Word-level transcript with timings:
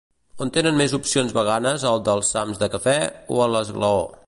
On 0.45 0.51
tenen 0.53 0.79
més 0.79 0.95
opcions 0.97 1.35
veganes 1.39 1.85
al 1.91 2.01
Delsams 2.09 2.63
de 2.65 2.73
cafè 2.77 2.97
o 3.37 3.45
a 3.45 3.51
l'Esglaó? 3.57 4.01